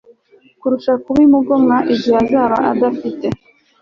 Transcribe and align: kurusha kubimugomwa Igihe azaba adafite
kurusha 0.59 0.93
kubimugomwa 1.03 1.75
Igihe 1.93 2.15
azaba 2.23 2.57
adafite 2.71 3.27